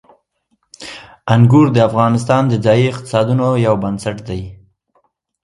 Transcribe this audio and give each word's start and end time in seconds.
انګور 1.33 1.67
د 1.73 1.77
افغانستان 1.89 2.43
د 2.47 2.53
ځایي 2.65 2.85
اقتصادونو 2.91 3.47
یو 3.65 3.75
بنسټ 3.83 4.17
دی. 4.29 4.41